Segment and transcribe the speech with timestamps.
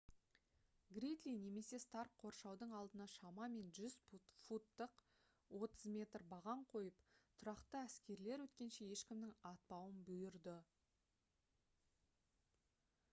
[0.97, 4.97] гридли немесе старк қоршаудың алдына шамамен 100 футтық
[5.59, 7.05] 30 м баған қойып
[7.43, 10.59] тұрақты әскерлер өткенше ешкімнің атпауын бұйырды